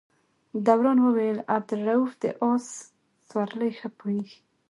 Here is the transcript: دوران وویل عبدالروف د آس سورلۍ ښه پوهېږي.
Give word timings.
دوران 0.67 0.97
وویل 1.01 1.39
عبدالروف 1.55 2.11
د 2.23 2.25
آس 2.51 2.67
سورلۍ 3.29 3.71
ښه 3.79 3.89
پوهېږي. 3.97 4.39